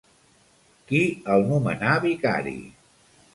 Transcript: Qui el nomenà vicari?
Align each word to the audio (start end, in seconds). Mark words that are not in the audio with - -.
Qui 0.91 1.01
el 1.33 1.45
nomenà 1.51 1.93
vicari? 2.07 2.57